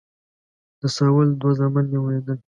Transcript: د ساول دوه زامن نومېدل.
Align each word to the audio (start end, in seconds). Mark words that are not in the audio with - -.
د 0.79 0.81
ساول 0.95 1.27
دوه 1.39 1.51
زامن 1.59 1.85
نومېدل. 1.93 2.37